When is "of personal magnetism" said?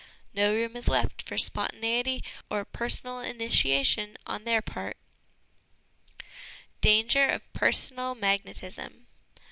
7.29-9.05